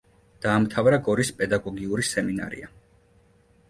დაამთავრა 0.45 0.99
გორის 1.09 1.33
პედაგოგიური 1.43 2.09
სემინარია. 2.11 2.77